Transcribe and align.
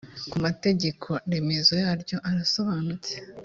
ku 0.29 0.35
mategeko 0.45 1.09
remezo 1.31 1.73
yaryo 1.83 2.17
arasobanutse 2.29 3.13